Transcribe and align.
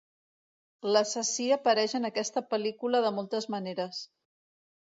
L'assassí 0.95 1.45
apareix 1.57 1.93
en 2.01 2.09
aquesta 2.11 2.43
pel·lícula 2.55 3.05
de 3.07 3.13
moltes 3.21 3.51
maneres. 3.57 4.05